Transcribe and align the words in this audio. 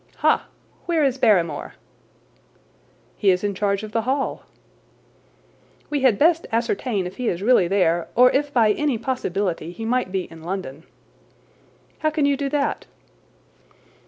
"Ha! 0.15 0.47
Where 0.87 1.03
is 1.03 1.19
Barrymore?" 1.19 1.75
"He 3.17 3.29
is 3.29 3.43
in 3.43 3.53
charge 3.53 3.83
of 3.83 3.91
the 3.91 4.01
Hall." 4.01 4.45
"We 5.91 5.99
had 5.99 6.17
best 6.17 6.47
ascertain 6.51 7.05
if 7.05 7.17
he 7.17 7.27
is 7.27 7.43
really 7.43 7.67
there, 7.67 8.07
or 8.15 8.31
if 8.31 8.51
by 8.51 8.71
any 8.71 8.97
possibility 8.97 9.71
he 9.71 9.85
might 9.85 10.11
be 10.11 10.23
in 10.31 10.41
London." 10.41 10.85
"How 11.99 12.09
can 12.09 12.25
you 12.25 12.35
do 12.35 12.49
that?" 12.49 12.87